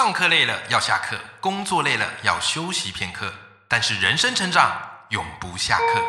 [0.00, 3.32] 上课累了要下课，工作累了要休息片刻，
[3.66, 6.00] 但是人生成长永不下课。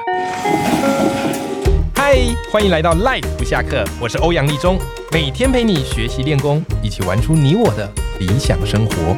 [1.95, 2.15] 嗨，
[2.51, 4.77] 欢迎来到 Life 不下课，我是欧阳立中，
[5.11, 9.17] 每天陪你学习练功，一起玩出你我的理想生活。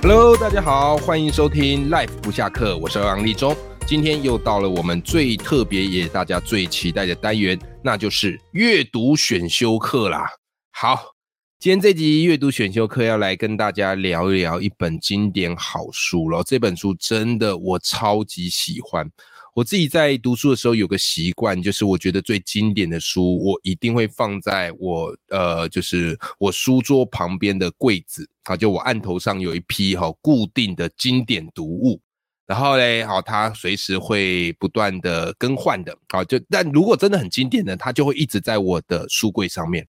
[0.00, 3.54] Hello，大家好，欢迎收听 Life 不下课，我是欧阳立中。
[3.86, 10.26] 今天又到了我们最特别也大家最期待的单元，那就是阅读选修课啦。
[10.72, 11.15] 好。
[11.58, 16.42] 今天这集阅读选修课要来跟大家聊一聊一本经典好书了。
[16.44, 19.10] 这本书真的我超级喜欢。
[19.54, 31.98] 我自己在读书的时候有个习惯，就是我觉得最经典的书，我一定会放在我呃，就是我书桌旁边的柜子啊，就我案头上有一批哈固定的经典读物。
[32.46, 35.96] 然后嘞，好，它随时会不断的更换的。
[36.10, 39.84] 好，就但如果真的很经典的，它就会一直在我的书柜上面。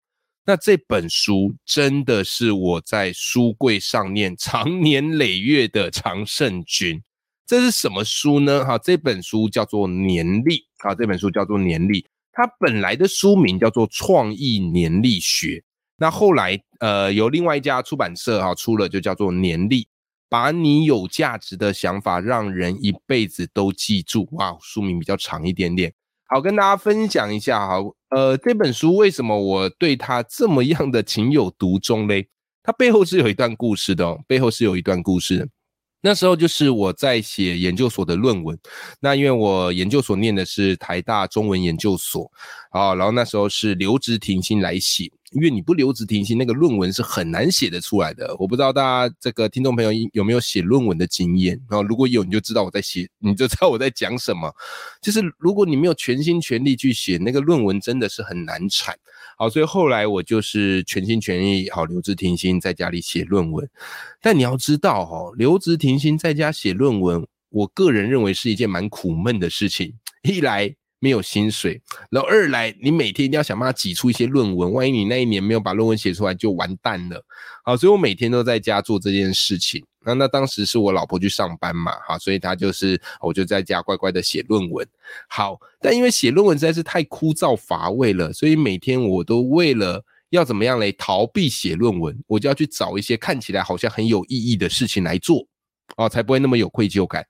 [0.47, 7.01] 那这本书真的是我在书柜上念长年累月的常胜军。
[7.47, 8.63] 这是什么书呢？
[8.63, 12.01] 哈，这本书叫做《年历》啊，这本书叫做《年历》。
[12.31, 15.57] 它本来的书名叫做《创意年历学》，
[15.97, 19.83] 那后来呃由另外一家出版社哈出了，就叫做《年历》，
[20.29, 24.27] 把你有价值的想法让人一辈子都记住。
[24.33, 25.93] 哇，书名比较长一点点。
[26.27, 27.77] 好，跟大家分享一下哈，
[28.15, 32.25] 呃，这本书为什么我对它这么样的情有独钟嘞？
[32.63, 35.45] 它背后是有一段故事的，哦背后是有一段故事。
[36.05, 38.55] 那时候就是我在写研究所的论文，
[38.99, 42.31] 那因为我研究所念的是台大中文研究所，
[42.69, 48.35] 啊，然后那时候是留职停薪来写，因为你不留职停薪，那个论文是很难写得出来的。
[48.37, 54.55] 我不知道大家这个听众朋友有没有写论文的经验，然后如果有，你就知道我在写，你就知道我在讲什么。
[55.01, 58.95] 就是如果你没有全心全力去写那个论文，真的是很难产。
[59.37, 63.69] 好，所以后来我就是全心全意，好留职停薪在家里写论文。
[64.21, 69.93] 但你要知道，哈，留职停薪在家写论文，我个人认为是一件蛮苦闷的事情。
[70.23, 77.23] 一来没有薪水，然后二来你每天一定要想办法挤出一些论文，万一你那一年没有把论文写出来，就完蛋了。
[77.63, 79.83] 好，所以我每天都在家做这件事情。
[80.05, 84.87] 那那当时是我老婆去上班嘛，哈，所以她就是我就在家乖乖的写论文。
[85.27, 95.45] 好，但因为写论文实在是太枯燥乏味了，所以每天我都为了要怎么样来逃避写论文，我就要去找一些看起来好像很有意义的事情来做，
[95.97, 97.25] 哦，才不会那么有愧疚感。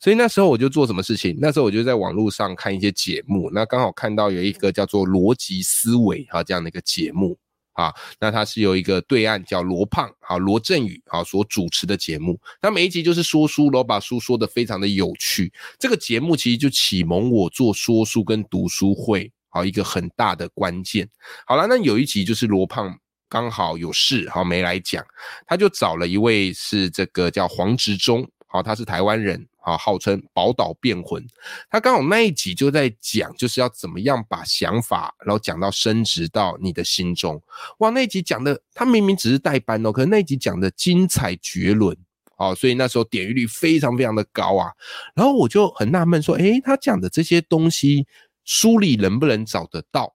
[0.00, 1.36] 所以那时候我就做什么事情？
[1.40, 7.36] 那时候我就在网络上看一些节目，那刚好看到有一个叫做逻辑思维哈这样的一个节目。
[7.76, 15.52] 啊，那他是有一个对岸叫罗胖，好罗振宇，好所主持的节目，那每一集就是说书喽，把书说的非常的有趣。
[15.78, 21.08] 这个节目其实就启蒙我做说书跟读书会，好一个很大的关键。
[21.46, 22.98] 好了，那有一集就是罗胖
[23.28, 25.04] 刚好有事，好没来讲，
[25.46, 29.46] 他就找了一位是这个叫黄执中，好他是台湾人。
[29.66, 31.26] 啊，号称宝岛变魂，
[31.68, 37.42] 他刚好那一集就在讲，就是要怎么样把想法，然后讲到升值到你的心中。
[37.78, 41.96] 哇，那一集讲的，他明明只是代班哦，可是那一集讲的精彩绝伦，
[42.36, 44.70] 哦，所以那时候点击率非常非常的高啊。
[45.16, 48.06] 然后我就很纳闷说，诶，他讲的这些东西，
[48.44, 50.14] 书里能不能找得到？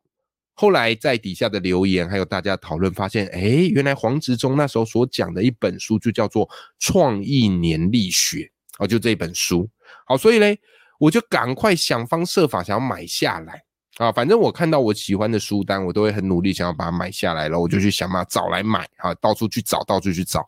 [0.54, 6.48] 后来在底下的留言还有大家讨论，发现，诶，原来黄执中那时候所讲的一本书就叫做
[6.80, 8.38] 《创意年历学》。
[8.82, 9.70] 哦，就这本书，
[10.08, 10.60] 好，所以嘞，
[11.00, 13.62] 我就赶快想方设法想要买下来
[13.98, 14.12] 啊。
[14.12, 17.60] 反正我看到我喜欢的书单，我都会很努力想要把它买下来了。
[17.60, 20.44] 我就去想办法找来买啊，到处去找，到处去找。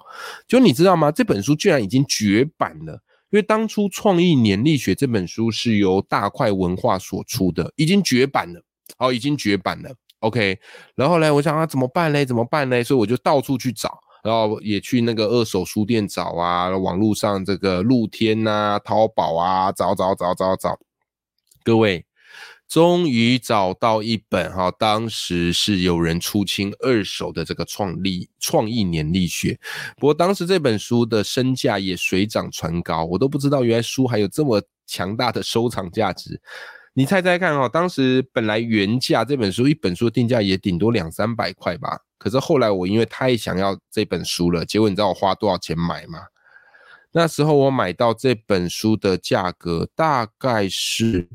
[0.48, 1.12] 就你知道吗？
[1.12, 2.94] 这本书居然已经绝版了，
[3.30, 8.60] 因为当初《创意年历学》这本书是由大块文化所出的，已经绝版了。
[8.98, 9.94] 好，已经绝版了。
[10.22, 10.58] OK，
[10.96, 12.26] 然后呢，我想啊，怎么办嘞？
[12.26, 12.84] 怎么办嘞？
[12.84, 14.00] 所以我就到处去找。
[14.24, 20.80] 然后也去那个二手书店找啊，网络上这个露天啊、淘宝啊，找找找找找。
[21.64, 22.06] 各位，
[22.68, 29.60] 终于找到一本哈，当时是有人出清二手的这个创立创意年历学。
[29.98, 36.42] 不过当时这本书的身价也水涨船高，我都不知道原来书还有这么强大的收藏价值。
[36.94, 42.00] 你猜猜看哦，当时本来原价这本书一本书定价也顶多两三百块吧。
[42.20, 46.20] 可是后来我因为太想要这本书了，结果你知道我花多少钱买吗？
[47.12, 51.28] 那时候我买到这本书的价格大概是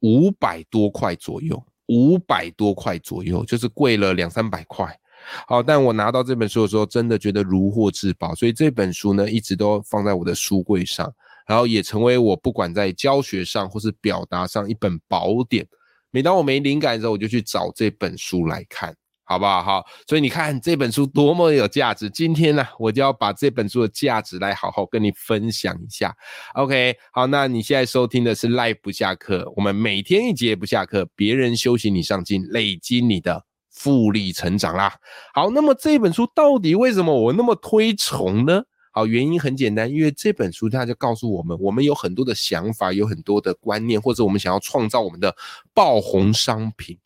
[0.00, 4.98] 五百多块左右，五百多块左右，就是贵了两三百块。
[5.46, 11.12] 好，但我拿到这本书的时候，真的觉得如获至宝，所以这本书呢一直都放在我的书柜上，
[11.46, 15.66] 然后也成为我不管在教学上或是表达上一本宝典。
[16.10, 18.94] 每当我没灵感的时候，我就去找这本书来看。
[19.24, 19.62] 好不好？
[19.62, 22.10] 好，所以你看这本书多么有价值。
[22.10, 26.14] 今天呢，我就要把这本书的价值来好好跟你分享一下。
[26.54, 34.92] OK，好，那你现在收听的是 Live 不下课，我们每天一节不下课，别人休息你上进，累积你的复利成长啦。
[35.32, 38.64] 好，那么这本书到底为什么我那么推崇呢？
[38.92, 45.34] 好，原因很简单，因为这本书它就告诉我们，我们有很多的想法，有很多的观念，或者我们想要创造我们的
[45.72, 46.98] 爆红商品。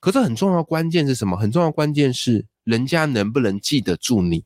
[0.00, 1.36] 可是很重要关键是什么？
[1.36, 4.44] 很重要关键是人家能不能记得住你？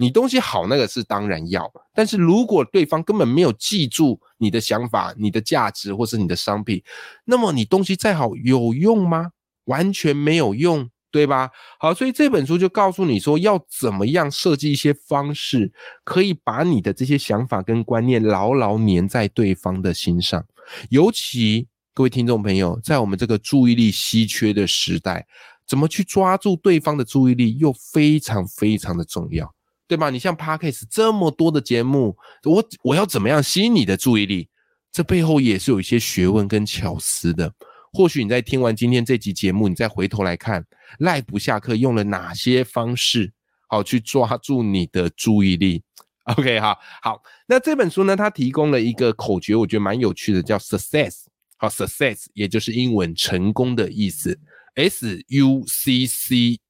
[0.00, 1.70] 你东西好，那个是当然要。
[1.92, 6.82] 但是如果对方根本没有记住你的想法、你的价值或是你的商品，
[7.24, 9.32] 那么你东西再好有用吗？
[9.64, 11.50] 完全没有用，对吧？
[11.78, 15.72] 好，所以这本书就告诉你说，要怎么样设计一些方式，
[16.04, 20.44] 可以把你的这些想法跟观念牢牢粘在对方的心上，
[20.90, 21.68] 尤其。
[21.94, 25.26] 各位听众朋友，在我们这个注意力稀缺的时代，
[25.66, 29.52] 怎么去抓住对方的注意力，又非常非常的重要，
[29.88, 30.08] 对吧？
[30.08, 34.48] 你像 Parkes 这么多的节目，我我要怎么样吸引你的注意力？
[34.92, 37.52] 这背后也是有一些学问跟巧思的。
[37.98, 40.64] 或许你在听完今天这集节目，你再回头来看
[41.00, 43.32] 赖不下课用了哪些方式，
[43.66, 45.82] 好去抓住你的注意力。
[46.26, 47.20] OK，哈好。
[47.48, 51.24] 那这本书呢，它提供了一个口诀，我觉得蛮有趣的，叫 Success。
[51.56, 54.38] 好，success 也就是英文成功的意思
[54.76, 56.60] ，S U C C，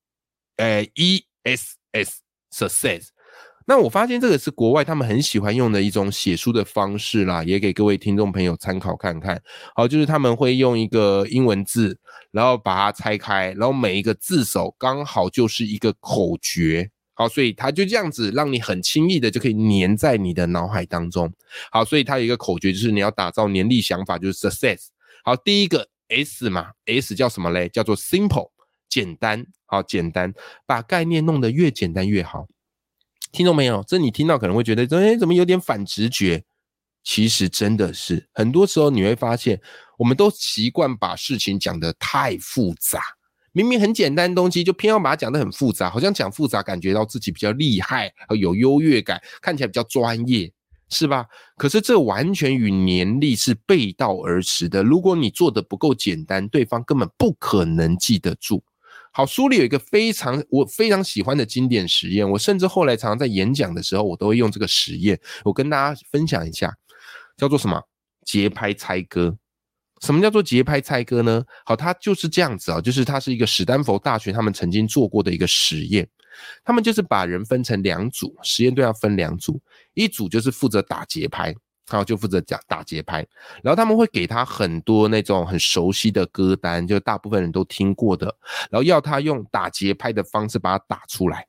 [0.57, 3.09] 呃，E S S，success。
[3.69, 9.39] 那我发现这个是国外他们很喜欢用的一种写书的方式啦，也给各位听众朋友参考看看。
[9.77, 11.99] 好，就是他们会用一个英文字，
[12.31, 16.91] 然后把它拆开，然后每一个字首刚好就是一个口诀。
[17.13, 21.31] 好，所以它就这样子，让你很轻易的就可以粘在你的脑海当中。
[21.71, 24.87] 好，所以它有一个口诀，就是你要打造年历想法，就是 success。
[25.23, 27.69] 好，第一个 S 嘛，S 叫什么嘞？
[27.69, 28.49] 叫做 simple，
[28.89, 29.45] 简单。
[29.67, 30.33] 好，简单，
[30.65, 32.47] 把概念弄得越简单越好。
[33.33, 33.85] 听懂没有？
[33.87, 36.45] 这你听到可能会觉得，哎，怎么有点反直觉？
[37.05, 39.61] 其实真的是，很多时候你会发现，
[39.97, 43.01] 我们都习惯把事情讲得太复杂。
[43.53, 50.53] 明明很简单的东西，就偏要把它讲得很复杂，好像讲复杂，感觉到自己比较厉害，有优越感，看起来比较专业，
[50.91, 51.27] 是吧？
[51.57, 54.83] 可是这完全与年龄是背道而驰的。
[54.83, 58.63] 如果你做的不够简单，对方根本不可能记得住。
[59.13, 66.73] 好，书里有一个非常我非常喜欢的经典实验，我甚至后来常常在演讲的时候，我都会用这个实验，我跟大家分享一下，
[67.37, 67.83] 叫做什么？
[68.25, 69.37] 节拍猜歌。
[70.01, 71.43] 什么叫做节拍猜歌呢？
[71.65, 76.09] 好，它就是这样子啊，就是它是一个史丹佛大学他们曾经做过的一个实验，
[76.63, 79.61] 他们就是把人分成两组，实验对象分两组，
[79.95, 81.53] 一组就是负责打节拍，
[81.91, 83.27] 然后，就负责讲打节拍，
[83.63, 88.27] 然后他们会给他很多那种很熟悉的歌单，就大部分人都听过的，
[88.71, 91.47] 然后要他用打节拍的方式把它打出来。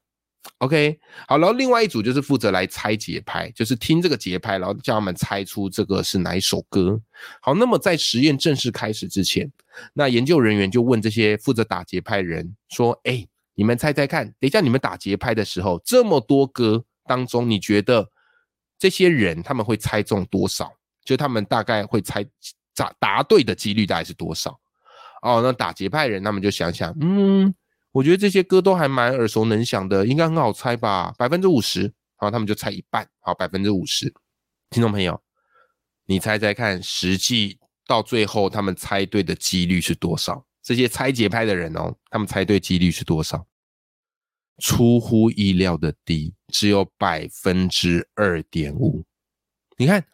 [0.60, 0.98] OK，
[1.28, 7.00] 好，然后另外一组就是负责来猜节拍，就是听这个节拍，然后叫他们猜出这个是哪一首歌。
[7.42, 9.52] 好，那么在实验正式开始之前，
[9.94, 18.10] 那研究人员就问这些负责打节拍人说：“哎，你们猜猜看，等一下你们打节拍的时候，这么多歌当中，你觉得
[18.80, 20.74] 这些人他们会猜中多少？
[21.06, 22.26] 就他们大概会猜
[22.76, 24.60] 答答对的几率大概是多少？
[25.22, 27.54] 哦，那打节拍人他们就想想，嗯。”
[27.92, 31.12] 我觉得这些歌都还蛮耳熟能详的，应该很好猜吧？
[31.18, 34.14] 百分之五十，好，他们就猜一半，好，百分之五十。
[34.70, 35.20] 听众朋友，
[36.06, 40.46] 你猜猜看，实际到最后他们猜对的几率是多少？
[40.62, 43.44] 这些猜节拍的人哦，他们猜对几率是多少？
[44.60, 49.04] 出乎意料的低，只有百分之二点五。
[49.78, 50.06] 你看，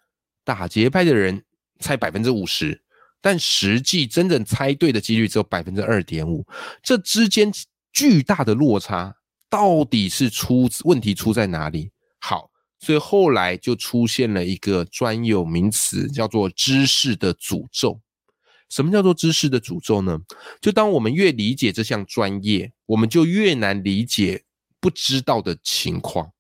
[0.44, 1.44] 打节拍的人
[1.80, 2.82] 猜百分之五十。
[3.22, 6.46] 但实际真正猜对的几率只有百分之二点五，
[6.84, 7.52] 这之间
[7.92, 9.16] 巨大的落差
[9.50, 11.90] 到底是出问题出在哪里？
[12.20, 18.00] 好，所以后来就出现了一个专有名词，叫做知识的诅咒。
[18.76, 20.20] 什么叫做知识的诅咒呢？
[20.60, 24.44] 就当我们越理解这项专业，我们就越难理解
[24.82, 26.32] 不知道的情况。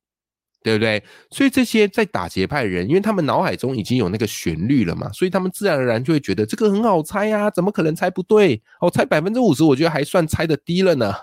[0.65, 1.03] 对不对？
[1.29, 8.59] 所以这些在打节拍的人，因为他们脑海中已经有那个旋律了嘛，所以他们自然而然就会觉得这个很好猜呀，怎么可能猜不对？
[8.81, 11.13] 哦，猜百分之五十，我觉得还算猜的低了呢。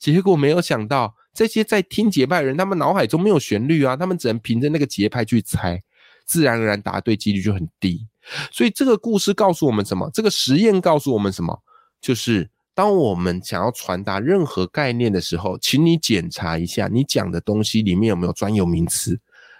[0.00, 5.80] 结果没有想到，这些在听节拍的人，他们脑海中没有旋律啊，他们只能凭着那个节拍去猜，
[6.26, 8.08] 自然而然答对几率就很低。
[8.52, 10.10] 所以这个故事告诉我们什么？
[10.12, 11.62] 这个实验告诉我们什么？
[12.00, 12.50] 就是。
[12.76, 19.12] 当我们想要传达任何概念的时候，请你检查一下你讲的东西里面有没有专有名词，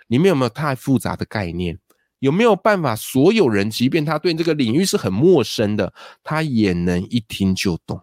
[0.09, 1.79] 里面有没有太复杂的概念，
[2.19, 5.95] 有没有办法所有人，即便他对这个领域是很陌生的，
[6.25, 8.01] 他也能一听就懂。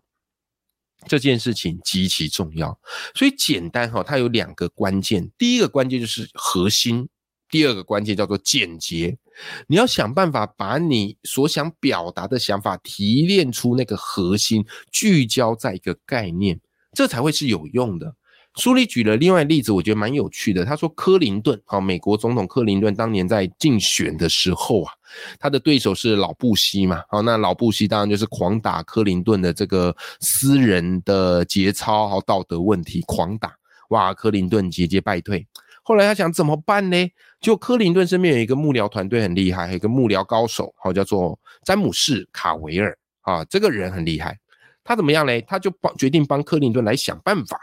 [1.07, 2.79] 这件事情极其重要。
[3.13, 7.09] 所以简单哈，它有两个关键，第一个关键就是核心，
[7.49, 9.17] 第二个关键叫做简洁。
[9.67, 16.59] 你要想办法把你所想表达的想法提炼出那个核心，聚焦在一个概念，
[16.93, 18.15] 这才会是有用的。
[18.57, 20.65] 书里举了另外例子，我觉得蛮有趣的。
[20.65, 24.91] 他说，克林顿，好，美国总统克林顿当年在竞选的时候啊，
[25.39, 33.55] 他的对手是老布希嘛，好，那老布希当然就是狂打克林顿的这个私人的节操和道德问题，狂打，
[33.91, 35.47] 哇，克林顿节节败退。
[35.81, 36.97] 后来他想怎么办呢？
[37.41, 44.39] 就克林顿身边有一个幕僚团队很厉害，有一个幕僚高手，好，叫做詹姆士卡维尔啊，这个人很厉害。
[44.83, 45.41] 他怎么样嘞？
[45.41, 47.59] 他就帮决定帮克林顿来想办法。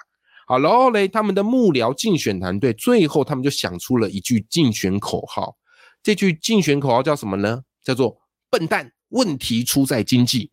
[0.46, 5.56] 好，然后嘞，他们的幕僚竞选团队最后他们就想出了一句竞选口号。
[6.02, 7.62] 这句竞选口号叫什么呢？
[7.82, 8.20] 叫做
[8.50, 10.50] “笨蛋，问题出在经济”。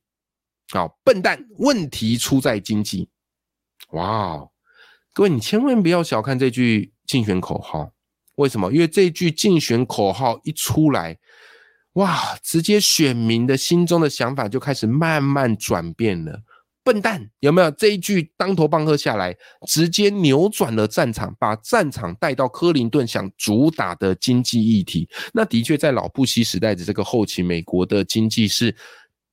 [0.71, 3.09] 好，笨蛋，问题出在经济。
[3.91, 4.47] 哇，
[5.13, 7.91] 各位，你千万不要小看这句竞选口号。
[8.35, 8.71] 为什么？
[8.71, 11.17] 因为这句竞选口号一出来，
[11.93, 16.41] 哇，直接选民的心中的想法就开始慢慢转变了。
[16.83, 19.35] 笨蛋，有没有这一句当头棒喝下来，
[19.67, 25.09] 直接扭转了战场，把战场带到克林顿想主打的经济议题。
[25.33, 28.75] 那的确，在老布希时代的这个后期，美国的经济是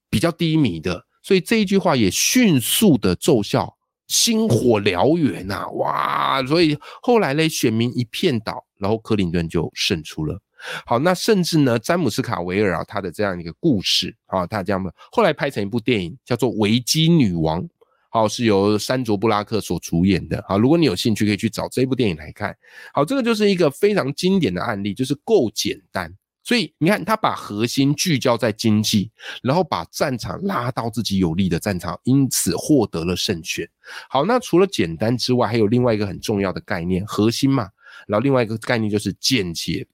[0.09, 5.69] 比较低迷的，所以这一句话也迅速的奏效，星火燎原呐！
[5.73, 10.37] 哇，所以后来嘞，选民一片倒，然后克林顿就胜出了。
[10.85, 17.63] 好，那甚至呢，詹姆斯卡维尔啊，他的这样一个故事啊，他这样的后来拍成一部电影，叫做《维基女王》，
[18.11, 20.45] 好，是由山卓布拉克所主演的。
[20.47, 22.57] 好，如果你有兴趣，可以去找这部电影来看。
[22.93, 26.13] 好，这个就是一个非常经典的案例，就是够简单。
[26.45, 29.11] 所以你看，他把核心聚焦在经济，
[29.43, 33.69] 然后把战场拉到自己有利的战场，因此获得了胜选。
[34.09, 37.69] 好，那除了简单之外，还有另外一个很重要的概念，核心嘛。
[38.07, 39.87] 然后另外一个概念就是间接。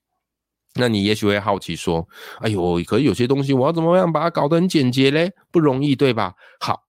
[0.75, 2.07] 那你也许会好奇说
[2.41, 5.33] ：“哎呦，可是有些东西我要怎么样把它搞得很简洁嘞？
[5.51, 6.85] 不容易，对吧？”好，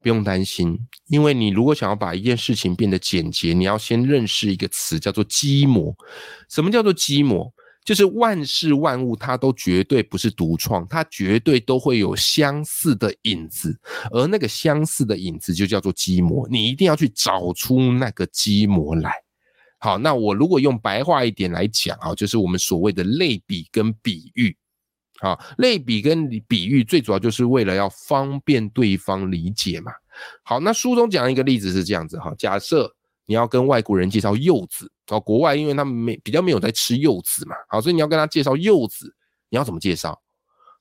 [0.00, 5.92] 不用担心，因为你如果想要把一件事情变得简洁，你要先认识一个词，叫做基模。
[6.48, 7.52] 什么叫做基模？
[7.84, 13.76] 就是万事万物它都绝对不是独创，它绝对都会有相似的影子，
[14.12, 16.46] 而那个相似的影子就叫做基模。
[16.48, 19.21] 你一定要去找出那个基模来。
[19.82, 24.56] 好，那我如果用白话一点来讲啊，就是我们所谓的类比跟比喻。
[25.18, 29.90] 好，类比跟比喻最主要就是为了要方便对方理解嘛。
[30.44, 32.88] 好，那书中讲一个例子是这样子哈，假设
[33.26, 39.12] 你要跟外国人介绍柚子，哦，国外因为他们没比较没有在吃柚子嘛，好，所以你要跟他介绍柚子，
[39.50, 40.22] 你要怎么介绍？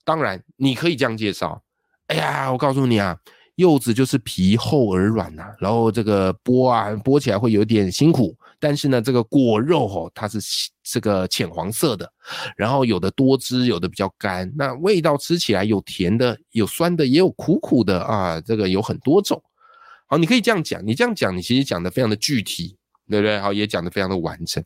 [0.06, 1.64] 当然你可以这样介绍，
[2.06, 3.18] 哎呀，我告诉你啊。
[3.56, 10.40] 柚子就是皮厚而软呐，然后这个剥啊剥起来会有点辛苦，但是呢，这个果肉哦它是
[10.84, 12.10] 这个浅黄色的，
[12.56, 19.44] 然后有的多汁，有的比较干，那味道吃起来有甜的，有酸的，也有苦苦的啊，这个有很多种。
[20.06, 22.78] 好，你可以这样讲，你这样讲，你其实讲的非常的具体，
[23.10, 23.40] 对不对？
[23.40, 24.64] 好，也讲的非常的完整。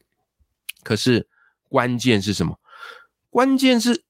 [0.84, 1.28] 可是
[1.70, 2.60] 关键是什么？
[3.30, 4.04] 关键是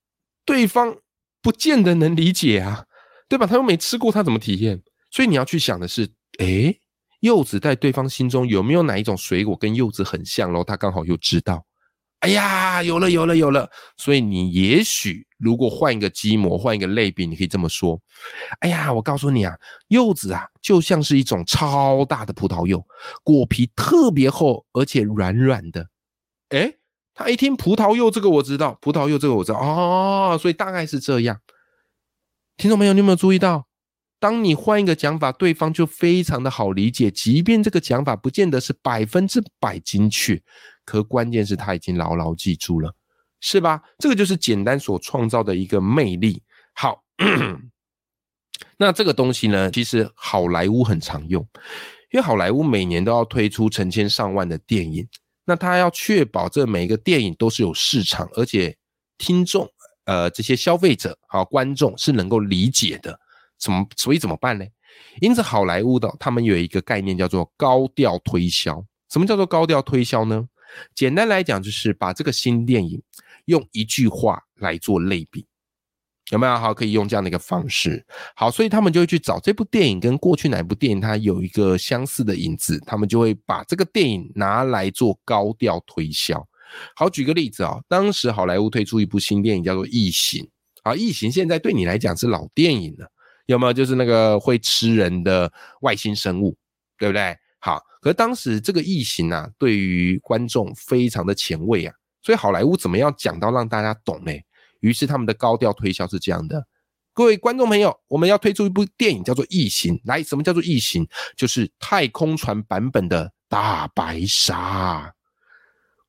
[0.43, 0.97] 对方
[1.41, 2.85] 不见得能理解啊。
[3.27, 3.47] 对吧？
[3.47, 4.79] 他又没吃过，他怎么体验？
[5.09, 6.79] 所以你要去想的是，诶，
[7.25, 10.47] 柚子在对方心中有没有哪一种水果跟柚子很像？
[10.49, 11.65] 然后他刚好又知道，
[12.19, 13.67] 哎呀，有了，有了，有了。
[13.97, 17.99] 所以你也许如果换一个基模，换一个类比，你可以这么说：，
[18.59, 22.85] 哎呀，我告诉你啊，柚子啊，就像是一种超大的葡萄柚，
[23.23, 25.87] 果皮特别厚，而且软软的。
[26.49, 26.77] 诶，
[27.15, 31.39] 他一听葡萄柚这个我知道，葡萄柚这个我知道，哦，所以大概是这样。
[32.55, 33.65] 听众朋友，你有没有注意到，
[34.19, 37.11] 当你换一个讲法，对方就非常的好理解。
[37.11, 40.41] 即便这个讲法不见得是百分之百精确，
[40.83, 42.95] 可关键是他已经牢牢记住了，
[43.39, 43.81] 是吧？
[43.99, 46.41] 这个就是简单所创造的一个魅力。
[46.73, 47.03] 好，
[48.77, 51.41] 那这个东西呢，其实好莱坞很常用，
[52.11, 55.07] 因为好莱坞每年都要推出成千上万的电影，
[55.45, 58.75] 那他要确保这每一个电影都是有市场，而且
[59.17, 59.69] 听众。
[60.05, 63.19] 呃，这些消费者啊，观众是能够理解的，
[63.59, 64.65] 怎么所以怎么办呢？
[65.21, 68.85] 因此，好莱坞的他们有一个概念叫做高调推销。
[69.09, 70.47] 什么叫做高调推销呢？
[70.93, 73.01] 简单来讲，就是把这个新电影
[73.45, 75.45] 用一句话来做类比，
[76.31, 76.57] 有没有？
[76.57, 78.05] 好，可以用这样的一个方式。
[78.35, 86.45] 好，所以他们就会去找这部电影跟过去哪部电影它有一个相似的影子，他们就会把这个电影拿来做高调推销。
[86.95, 90.43] 好，举个例子啊，当时好莱坞推出一部新电影叫做《异形》
[90.81, 93.09] 啊，《异形》现在对你来讲是老电影了，
[93.45, 93.73] 有没有？
[93.73, 96.55] 就是那个会吃人的外星生物，
[96.97, 97.35] 对不对？
[97.59, 104.31] 好，可是当时这个异形啊，对于观众非常的前卫啊，所以好莱坞怎么样讲到让大家懂呢？
[104.81, 106.67] 于是他们的高调推销是这样的：
[107.13, 111.05] 各位观众朋友，我们要推出一部电影叫做《异形》，来，什么叫做《异形》？
[111.35, 115.11] 就是太空船版本的大白鲨。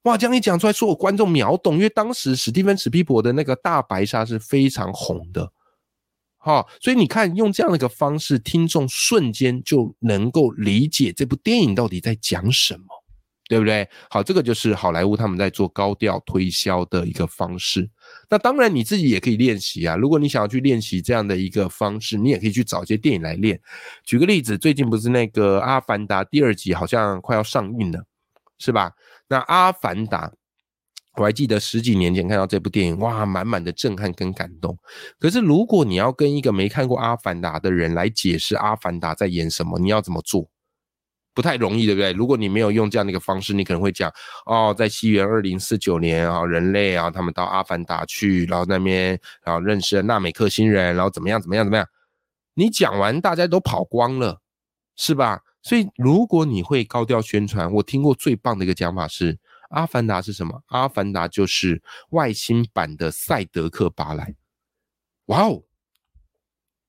[0.03, 5.51] 哇，这样一讲出来，所有观众秒懂，因为当时史蒂芬史皮伯的那个大白鲨是非常红的。
[6.47, 12.87] 好，所以你看，用这样的一个方式，听众瞬间就能够理解这部电影到底在讲什么，
[13.49, 13.89] 对不对？
[14.09, 17.91] 好，这个就是好莱坞他们在做高调推销的一个方式。
[18.31, 23.61] 那当然你自己也可以练习啊，如果你想要去练习这样的一个方式，你也可以去找一些电影来练。
[24.05, 28.05] 举个例子，最近不是那个《阿凡达》第二集好像快要上映了，
[28.61, 28.93] 是吧？
[29.27, 30.29] 那《阿凡达》。
[31.17, 34.77] 我还记得十几年前看到这部电影，哇，满满的震撼跟感动。
[35.19, 40.47] 可是如果你要跟一个没看过《阿凡达》的人来解释《阿凡达》在演什么，你要怎么做？
[41.33, 42.13] 不太容易，对不对？
[42.13, 44.13] 如果你没有用这样的一个方式，你可能会讲
[44.47, 51.87] 哦，在西元二零四九年啊，人类啊，他们到阿凡达去，然后那边然后认识了纳美克星人，然后怎么样怎么样怎么样？
[52.55, 54.41] 你讲完，大家都跑光了，
[54.97, 55.41] 是吧？
[55.63, 59.39] 所以如果你会高调宣传，我听过最棒的一个讲法是。
[59.71, 60.63] 阿凡达是什么？
[60.67, 64.35] 阿凡达就是外星版的赛德克巴莱。
[65.27, 65.65] 哇哦，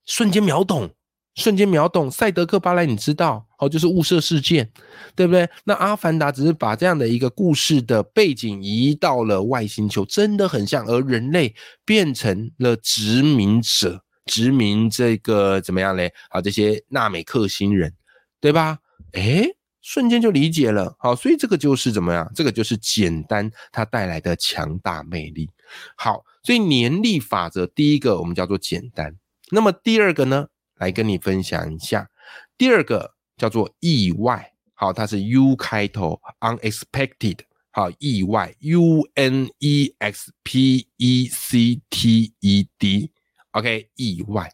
[0.06, 0.90] 瞬间秒懂，
[1.36, 2.10] 瞬间秒懂。
[2.12, 4.72] 赛德克巴莱，你知道哦，就是雾社事件，
[5.16, 5.50] 对不对？
[5.64, 10.86] 那阿凡达只是把这样的一个故事的背景移到了外星球，真的很像。
[10.86, 16.14] 而人类变成了殖民者，殖民这个怎么样嘞？
[16.30, 17.92] 啊，这些纳美克星人，
[18.40, 18.78] 对吧？
[19.14, 19.57] 诶。
[19.88, 22.30] 瞬间就理解了，好，所以这个就是怎么样？
[22.36, 25.50] 这个就是简单它带来的强大魅力。
[25.96, 29.16] 好，所以年历法则第一个我们叫做简单，
[29.50, 32.10] 那么第二个呢，来跟你分享一下，
[32.58, 34.52] 第二个叫做意外。
[34.74, 37.40] 好，它是 U 开头，unexpected。
[37.72, 44.52] 好，意外，U N E X P E C T E D，OK，意外。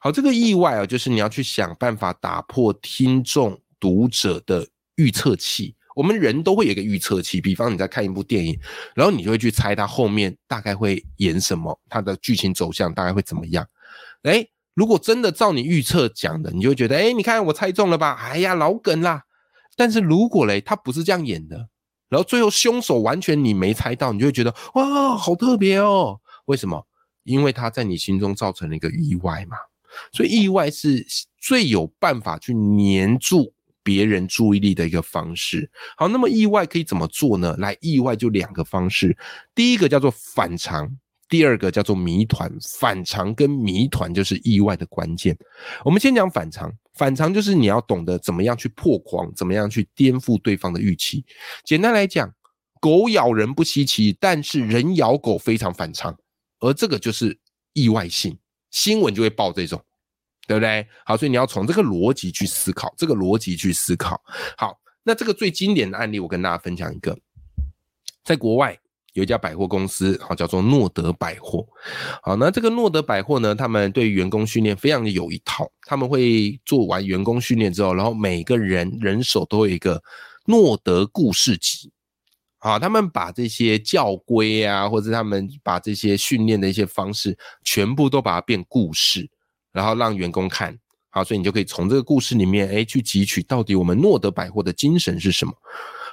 [0.00, 3.60] 好，这个意外啊，就是你要去想办法打破听众。
[3.84, 4.66] 读者的
[4.96, 7.38] 预测器，我们人都会有一个预测器。
[7.38, 8.58] 比方你在看一部电影，
[8.94, 13.68] 然后你就会去猜它后面大概会演什么，它的剧情走向大概会怎么样。
[14.22, 18.14] 哎，如果真的照你预测讲的，你就会觉得，哎，你看我猜中了吧？
[18.14, 19.22] 哎呀，老梗啦。
[19.76, 21.68] 但是如果嘞，他不是这样演的，
[22.08, 26.18] 然后最后凶手完全你没猜到，你就会觉得，哇，好特别哦。
[26.46, 26.86] 为什么？
[27.24, 29.58] 因为他在你心中造成了一个意外嘛。
[30.10, 31.06] 所以意外是
[31.38, 33.53] 最有办法去黏住。
[33.84, 35.70] 别人注意力的一个方式。
[35.96, 37.54] 好，那么意外可以怎么做呢？
[37.58, 39.16] 来，意外就两个方式，
[39.54, 40.90] 第一个叫做反常，
[41.28, 42.50] 第二个叫做谜团。
[42.78, 45.36] 反常跟谜团就是意外的关键。
[45.84, 51.24] 我们先讲反常，反常就是你要懂得怎么样去破框，怎么样去颠覆对方的预期。
[51.64, 52.32] 简单来讲，
[52.80, 56.16] 狗咬人不稀奇，但是人咬狗非常反常，
[56.60, 57.38] 而这个就是
[57.74, 58.36] 意外性，
[58.70, 59.82] 新闻就会报这种。
[60.46, 60.86] 对不对？
[61.04, 64.20] 好，所以你要从这个逻辑去思考，这个逻辑去思考。
[64.56, 67.16] 好，那这个最经典的案例，我跟大家分享一个，
[68.22, 68.78] 在国外
[69.14, 71.66] 有一家百货公司，好叫做诺德百货。
[72.22, 80.02] 好，那这个诺德百货呢，他们对员工训练非常的有一套，他们会做完员工训练之后，然后每个人人手都有一个
[80.46, 81.90] 诺德故事集。
[82.58, 89.30] 好，他们把这些教规啊，或者他们把这些训练的一些方式，全部都把它变故事。
[89.74, 90.78] 然后让员工看
[91.10, 95.52] 好，所以你就可以从这个故事里面，哎，去汲取到底我们诺德百货的精神是什么。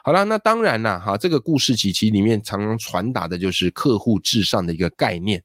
[0.04, 5.43] 好了，那当然啦，哈，这个故事集其里面常常传达的就是客户至上的一个概念。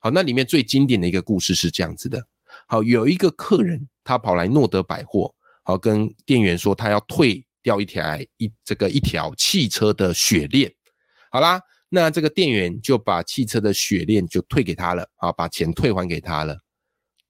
[0.00, 2.22] 好，那里面最经典的一个故事是这样子的：
[2.66, 8.02] 好，有一个客人他跑来诺德百货，好，跟店员说他要退掉一条
[8.38, 10.72] 一这个一条汽车的雪链。
[11.30, 16.58] 好啦，那这个店员就把汽车的雪链就退给他了，啊，把钱退还给他了。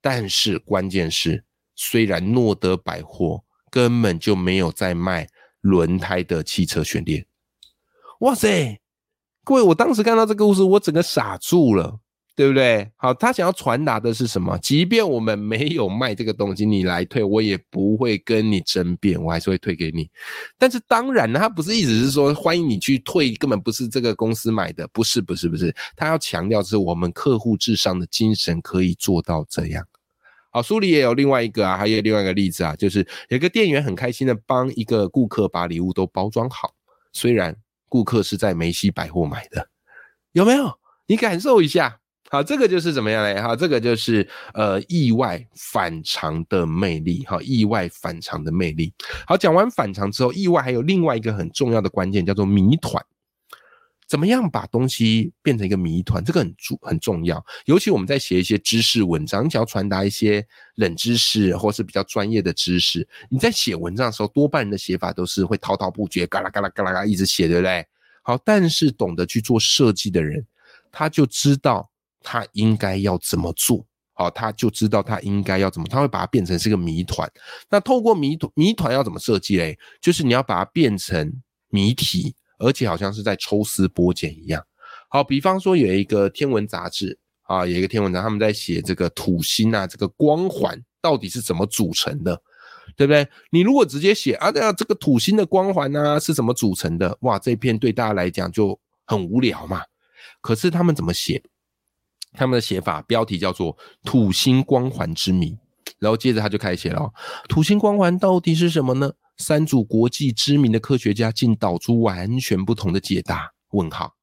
[0.01, 5.29] 但是关键是，虽然诺德百货根本就没有在卖
[5.61, 7.27] 轮胎的汽车悬链，
[8.21, 8.81] 哇塞！
[9.45, 12.01] 各位，我当时看到这个故事，我整个傻住了。
[12.39, 12.89] 对不对？
[12.95, 14.57] 好，他想要传达的是什么？
[14.59, 20.09] 即便我们没有卖这个东西，你来退，我也不会跟你争辩，我还是会退给你。
[20.57, 25.75] 但是当然，他不是意思是说欢迎你去退，根本不是这个公司买的，不是，不是，不是。
[25.97, 29.85] 他要强调是我们客户至上的精神可以做到这样。
[30.51, 36.73] 好，书里也有另外一个啊，还有另外一个例子啊，就是有个店员很开心的帮一个顾客把礼物都包装好，
[37.13, 37.57] 虽然
[37.89, 39.69] 顾客是在梅西百货买的，
[40.31, 40.79] 有没有？
[41.09, 41.98] 你感受一下。
[42.31, 43.41] 好，这个就是怎么样嘞？
[43.41, 47.25] 哈，这个就是呃意外反常的魅力。
[47.25, 48.93] 哈，意外反常的魅力。
[49.27, 53.03] 好，讲完反常之后，意外还有另外一个很重要的关键，叫做谜团。
[54.07, 56.25] 怎么样把东西变成一个谜团？
[56.25, 57.45] 这个很重很重要。
[57.67, 60.43] 尤其我们在写一些知识文章，你想要传达一些
[60.77, 67.87] 冷知识或是比较专业的知识，你在写文章的时候，多半人的写法都是会滔滔不绝，嘎啦嘎啦嘎啦嘎一直写，对不对？
[68.23, 70.47] 好，但是懂得去做设计的人，
[70.91, 71.91] 他就知道
[72.29, 73.87] 他应该要怎么做。
[74.13, 77.31] 好，他就知道他应该要怎么，他会把它变成是个谜团。
[77.71, 79.79] 那透过谜团，谜团要怎么设计嘞？
[80.03, 81.33] 就是你要把它变成
[81.69, 82.35] 谜题。
[82.61, 84.61] 而且好像是在抽丝剥茧一样。
[85.09, 92.37] 好，比方说有一个天文杂志啊，有一个天文杂，他们在写这个土星啊，这个光环到底是怎么组成的，
[92.97, 93.25] 对不对？
[93.53, 97.17] 你如果直接写啊，这个土星的光环呢是怎么组成的？
[97.21, 99.81] 哇，这篇对大家来讲就很无聊嘛。
[100.41, 101.41] 可是他们怎么写？
[102.33, 105.53] 他们的写法标题叫做《土星光环之谜》，
[105.99, 107.13] 然后接着他就开始写了：
[107.49, 109.13] 土星光环到底是什么呢？
[109.39, 113.53] 三组国际知名的科学家竟导出完全不同的解答。
[113.71, 114.15] 问号，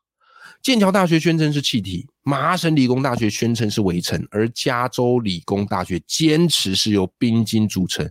[0.62, 8.10] 剑桥大学宣称是气体，麻省理工大学宣称是围城，而加州理工大学坚持是由冰晶组成。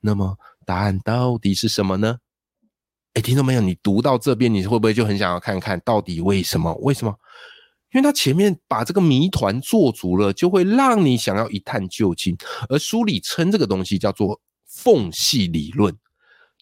[0.00, 2.18] 那么答案到底是什么呢？
[3.14, 3.60] 哎，听到没有？
[3.60, 6.72] 你读到这边，你会不会就很想要看看到底为什么？
[6.76, 7.14] 为什么？
[7.92, 12.36] 因为他前面把这个谜团做足了，就会让你想要一探究竟。
[12.68, 15.96] 而书里称这个东西叫做缝隙理论。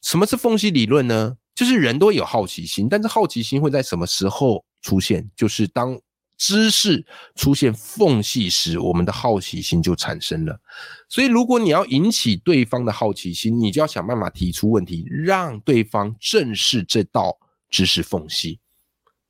[0.03, 1.37] 什么是缝隙理论呢？
[1.55, 5.31] 就是人都有好奇心，但是好奇心会在什么时候出现？
[5.37, 5.99] 就是当
[6.37, 7.07] 知识
[7.37, 10.61] 出现缝隙时，我们的好奇心就产生了。
[11.09, 17.39] 所以，如果你要引起对方的好奇心，你就要想办法提出问题，让对方正视这道
[17.71, 18.59] 知识缝隙。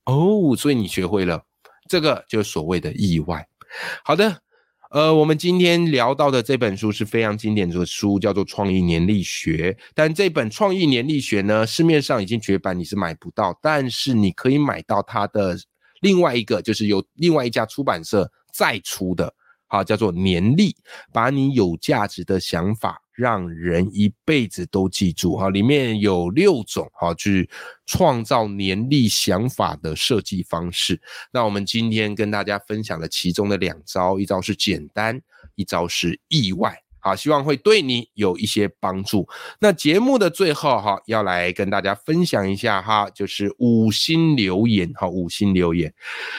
[0.07, 1.45] 哦，所以你学会了
[1.89, 3.47] 这个，就是所谓的意外。
[4.05, 4.41] 好的。
[4.91, 9.73] 呃，我们今天聊到的这本书是非常经典的书，叫做《创意年历学》。
[9.93, 13.59] 但这本《创意年历学》呢，市面上已经绝版，你是买不到。
[13.61, 15.59] 但是你可以买到它的
[16.01, 19.35] 另外一个，就是有另外一家出版社再出的，
[19.67, 20.71] 好，叫做《年历》，
[21.13, 23.03] 把你有价值的想法。
[23.15, 27.49] 让人一辈子都记住哈，里面有六种哈，去
[27.87, 31.01] 创造年历想法的设计方式。
[31.33, 35.21] 那我们今天跟大家分享了其中的两招，一招是简单，
[35.55, 36.84] 一招是意外。
[37.05, 39.29] 好，希望会对你有一些帮助。
[39.61, 45.93] 那节目的最后哈，要来跟大家分享一下哈，就是五星留言哈，五星留言。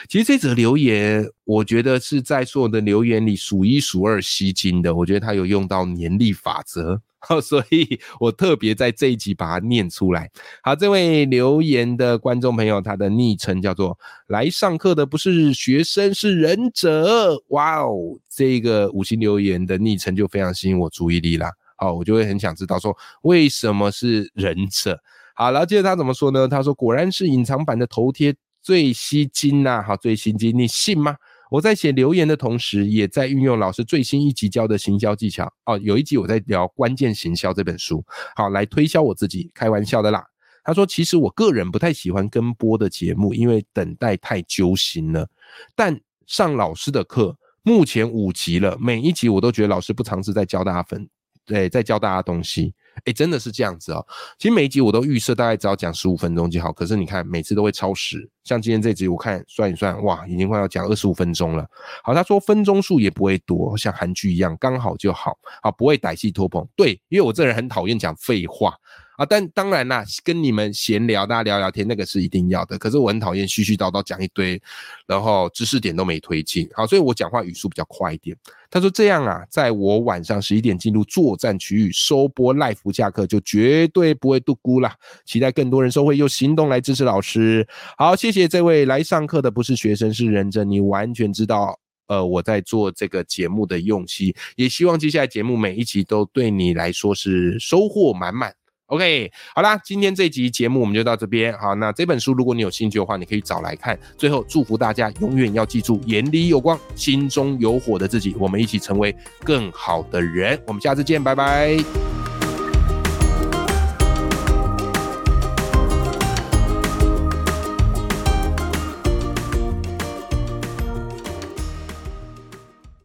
[0.10, 4.96] 其实这则留言，我觉得是在所有的留言里数一数二吸睛的。
[4.96, 7.00] 我觉得他有用到年历法则。
[7.42, 10.30] 所以我特别在这一集把它念出来。
[10.64, 17.36] 好，这位留言的观众朋友，他的昵称叫做“来上课的不是学生，是忍者”。
[17.50, 21.52] 哇哦，这个五星留言的昵称就非常吸引我注意力啦。
[21.78, 24.98] 好，我就会很想知道说为什么是忍者。
[25.36, 26.48] 好，然后接着他怎么说呢？
[26.48, 29.84] 他说：“果然是隐藏版的头贴最吸睛呐！
[29.86, 31.16] 好，最吸睛，你信吗？”
[31.50, 35.78] 我在写留言的同时，也在运用老师最新一集教的行销技巧哦。
[35.84, 38.04] 有一集我在聊《关键行销》这本书，
[38.36, 40.26] 好来推销我自己，开玩笑的啦。
[40.64, 45.30] 他说：“其实我个人不太喜欢跟播的节目，因为等待太揪心了。
[45.76, 51.08] 但上老师的课，目前五集了，每一集我都觉得老师不尝试在教大家分，
[51.46, 54.06] 对，在教大家东西。”哎，真的是这样子哦。
[54.40, 58.30] 其实每一集我都预设大概只要讲十五分钟就好，可是你看每次都会超时。
[58.44, 61.68] 像今天这集，我看算一算，哇，已经快要讲二十五分钟了。
[62.04, 66.66] 好，他说分钟数也不会多，像韩剧一样刚好就好，好不会歹戏拖棚。
[66.76, 68.76] 对，因为我这人很讨厌讲废话。
[69.18, 72.78] 啊，但当然啦，跟你们闲聊，大家聊聊天，那个是一定要的。
[72.78, 74.62] 可是我很讨厌絮絮叨叨讲一堆，
[75.08, 76.70] 然后知识点都没推进。
[76.74, 78.36] 好，所以我讲话语速比较快一点。
[78.70, 84.94] 他说这样啊，在我晚上十一点进入作战区域收播 live 下课，就绝对不会度孤啦。
[85.24, 87.66] 期待更多人收会用行动来支持老师。
[87.98, 98.54] 好，谢谢这位来上课的不是学生是人真，你完全知道呃我在做这个节目的用心，也希望接下来节目每一集都对你来说是收获满满。
[98.88, 101.52] OK，好啦，今天这集节目我们就到这边。
[101.58, 103.98] 好，那这本书如果你有兴趣的话，你可以找来看。
[104.16, 110.62] 最后祝福大家永远要记住，眼里有光，心中有火的自己，我们一起成为更好的人。
[110.68, 112.15] 我们下次见，拜拜。